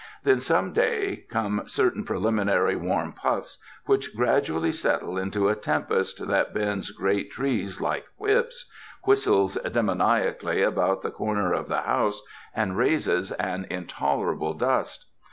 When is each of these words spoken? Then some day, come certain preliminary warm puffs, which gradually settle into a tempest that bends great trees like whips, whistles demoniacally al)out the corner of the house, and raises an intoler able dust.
Then 0.23 0.39
some 0.39 0.73
day, 0.73 1.25
come 1.29 1.61
certain 1.67 2.03
preliminary 2.05 2.75
warm 2.75 3.13
puffs, 3.13 3.59
which 3.85 4.15
gradually 4.17 4.71
settle 4.71 5.15
into 5.15 5.47
a 5.47 5.55
tempest 5.55 6.25
that 6.27 6.55
bends 6.55 6.89
great 6.89 7.29
trees 7.29 7.79
like 7.79 8.05
whips, 8.17 8.67
whistles 9.03 9.59
demoniacally 9.61 10.61
al)out 10.63 11.01
the 11.03 11.11
corner 11.11 11.53
of 11.53 11.67
the 11.67 11.81
house, 11.81 12.19
and 12.55 12.75
raises 12.77 13.31
an 13.33 13.67
intoler 13.69 14.33
able 14.33 14.55
dust. 14.55 15.05